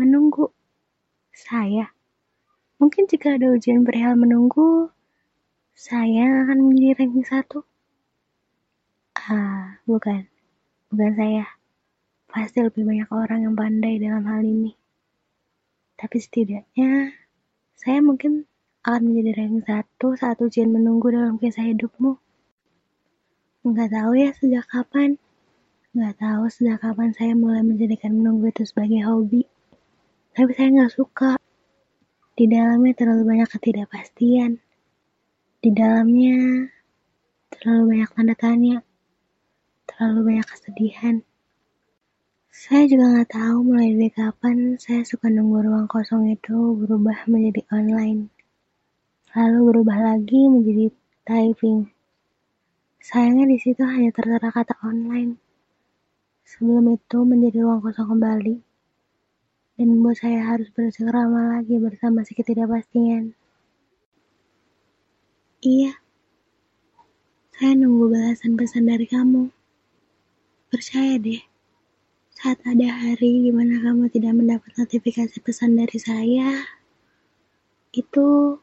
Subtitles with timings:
[0.00, 0.48] Menunggu.
[1.28, 1.92] Saya.
[2.80, 4.88] Mungkin jika ada ujian perihal menunggu,
[5.76, 7.68] saya akan menjadi ranking satu.
[9.12, 10.24] Ah, bukan.
[10.88, 11.44] Bukan saya.
[12.32, 14.72] Pasti lebih banyak orang yang pandai dalam hal ini.
[16.00, 17.12] Tapi setidaknya,
[17.76, 18.48] saya mungkin
[18.88, 22.16] akan menjadi ranking satu saat ujian menunggu dalam kisah hidupmu.
[23.68, 25.20] Nggak tahu ya sejak kapan.
[25.92, 29.44] Nggak tahu sejak kapan saya mulai menjadikan menunggu itu sebagai hobi.
[30.30, 31.34] Tapi saya nggak suka.
[32.38, 34.62] Di dalamnya terlalu banyak ketidakpastian.
[35.58, 36.70] Di dalamnya
[37.50, 38.76] terlalu banyak tanda tanya.
[39.90, 41.16] Terlalu banyak kesedihan.
[42.54, 47.66] Saya juga nggak tahu mulai dari kapan saya suka nunggu ruang kosong itu berubah menjadi
[47.74, 48.30] online.
[49.34, 50.94] Lalu berubah lagi menjadi
[51.26, 51.90] typing.
[53.02, 55.38] Sayangnya di situ hanya tertera kata online.
[56.46, 58.69] Sebelum itu menjadi ruang kosong kembali.
[59.80, 63.32] Dan membuat saya harus bercengkrama lagi bersama si ketidakpastian.
[65.64, 65.96] Iya.
[67.56, 69.48] Saya nunggu balasan pesan dari kamu.
[70.68, 71.40] Percaya deh.
[72.36, 76.68] Saat ada hari di mana kamu tidak mendapat notifikasi pesan dari saya,
[77.96, 78.60] itu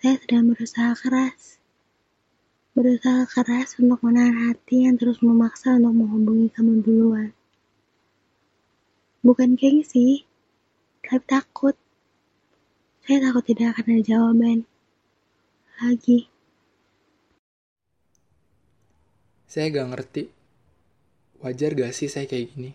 [0.00, 1.60] saya sedang berusaha keras
[2.78, 7.34] berusaha keras untuk menahan hati yang terus memaksa untuk menghubungi kamu duluan.
[9.18, 10.22] Bukan gengsi,
[11.02, 11.74] tapi takut.
[13.02, 14.58] Saya takut tidak akan ada jawaban.
[15.82, 16.30] Lagi.
[19.48, 20.22] Saya gak ngerti.
[21.40, 22.70] Wajar gak sih saya kayak gini?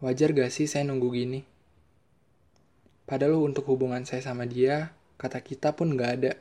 [0.00, 1.44] Wajar gak sih saya nunggu gini?
[3.04, 6.32] Padahal untuk hubungan saya sama dia, kata kita pun gak ada.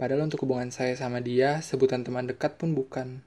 [0.00, 3.22] Padahal untuk hubungan saya sama dia, sebutan teman dekat pun bukan.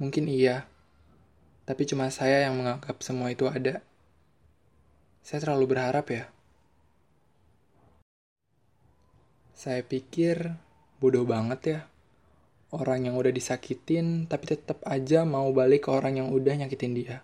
[0.00, 0.69] Mungkin iya,
[1.70, 3.78] tapi cuma saya yang menganggap semua itu ada.
[5.22, 6.26] Saya terlalu berharap ya.
[9.54, 10.50] Saya pikir
[10.98, 11.80] bodoh banget ya.
[12.74, 17.22] Orang yang udah disakitin, tapi tetap aja mau balik ke orang yang udah nyakitin dia.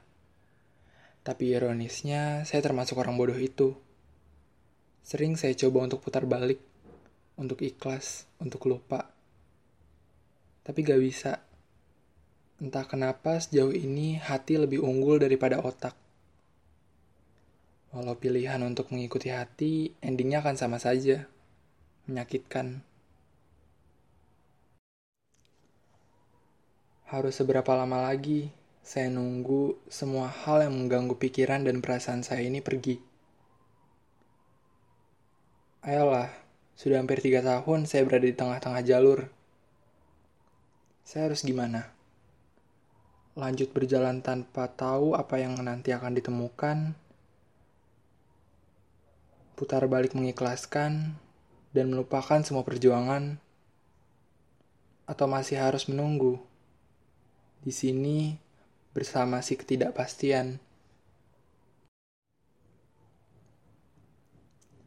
[1.27, 3.75] Tapi ironisnya, saya termasuk orang bodoh itu.
[5.03, 6.63] Sering saya coba untuk putar balik,
[7.34, 9.11] untuk ikhlas, untuk lupa.
[10.63, 11.46] Tapi gak bisa.
[12.56, 15.93] Entah kenapa sejauh ini hati lebih unggul daripada otak.
[17.93, 21.28] Walau pilihan untuk mengikuti hati, endingnya akan sama saja.
[22.09, 22.81] Menyakitkan.
[27.12, 28.50] Harus seberapa lama lagi
[28.87, 33.03] saya nunggu semua hal yang mengganggu pikiran dan perasaan saya ini pergi.
[35.83, 36.31] Ayolah,
[36.78, 39.27] sudah hampir tiga tahun saya berada di tengah-tengah jalur.
[41.03, 41.96] Saya harus gimana?
[43.37, 46.97] Lanjut berjalan tanpa tahu apa yang nanti akan ditemukan,
[49.53, 51.21] putar balik mengikhlaskan,
[51.77, 53.37] dan melupakan semua perjuangan,
[55.05, 56.41] atau masih harus menunggu
[57.61, 58.41] di sini
[58.97, 60.57] bersama si ketidakpastian.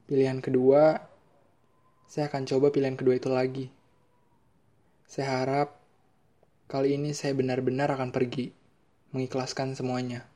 [0.10, 1.06] Pilihan kedua
[2.10, 3.70] saya akan coba pilihan kedua itu lagi.
[5.06, 5.79] Saya harap
[6.70, 8.54] kali ini saya benar-benar akan pergi,
[9.10, 10.30] mengikhlaskan semuanya.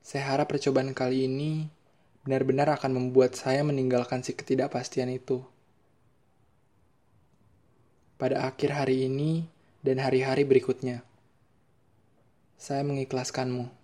[0.00, 1.68] Saya harap percobaan kali ini
[2.24, 5.44] benar-benar akan membuat saya meninggalkan si ketidakpastian itu.
[8.16, 9.44] Pada akhir hari ini
[9.84, 11.04] dan hari-hari berikutnya,
[12.56, 13.77] saya mengikhlaskanmu.